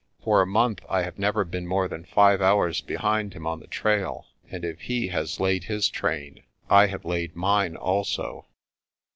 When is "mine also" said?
7.35-8.47